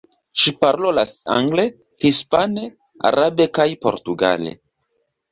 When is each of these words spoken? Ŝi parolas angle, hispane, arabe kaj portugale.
Ŝi 0.43 0.51
parolas 0.63 1.09
angle, 1.33 1.65
hispane, 2.05 2.63
arabe 3.11 3.47
kaj 3.59 3.67
portugale. 3.87 4.55